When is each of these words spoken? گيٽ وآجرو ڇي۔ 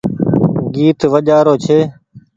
گيٽ 0.73 0.99
وآجرو 1.11 1.53
ڇي۔ 1.63 1.79